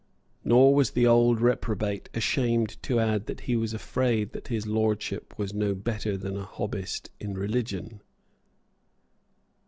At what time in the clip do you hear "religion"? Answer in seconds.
7.35-8.01